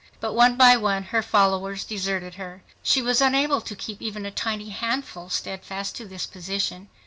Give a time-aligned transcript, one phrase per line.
[0.19, 2.63] But one by one her followers deserted her.
[2.81, 6.89] She was unable to keep even a tiny handful steadfast to this position.